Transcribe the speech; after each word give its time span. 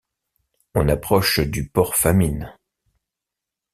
On 0.73 0.89
approche 0.89 1.41
du 1.41 1.69
Port-Famine. 1.69 2.55